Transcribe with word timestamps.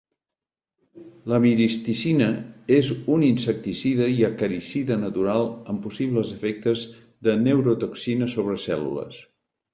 La 1.33 1.39
miristicina 1.43 2.29
és 2.77 2.89
un 3.17 3.25
insecticida 3.27 4.07
i 4.15 4.25
acaricida 4.31 4.99
natural 5.03 5.47
amb 5.75 5.83
possibles 5.85 6.33
efectes 6.39 6.89
de 7.29 7.39
neurotoxina 7.45 8.33
sobre 8.39 8.59
cèl·lules. 8.67 9.23